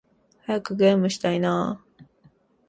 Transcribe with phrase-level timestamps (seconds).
[0.47, 1.79] 早くゲームしたいな〜〜〜